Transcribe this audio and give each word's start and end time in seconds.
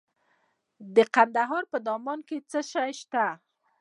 د 0.95 0.97
کندهار 1.15 1.63
په 1.71 1.77
دامان 1.87 2.19
کې 2.27 2.37
څه 2.49 2.59
شی 2.71 2.91
شته؟ 2.99 3.25